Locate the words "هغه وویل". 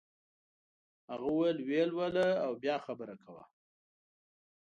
1.09-1.57